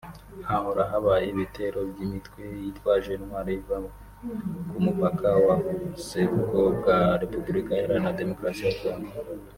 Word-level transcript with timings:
hahora 0.49 0.81
habaye 0.91 1.25
ibitero 1.33 1.79
by’imitwe 1.89 2.41
yitwaje 2.63 3.09
intwaro 3.15 3.49
iva 3.59 3.77
ku 4.69 4.77
mupaka 4.85 5.29
mu 5.45 5.73
buseruko 5.91 6.57
bwa 6.77 6.97
Repubulika 7.21 7.71
iharanira 7.75 8.17
Demokarasi 8.19 8.61
ya 8.67 8.75
Congo 8.81 9.11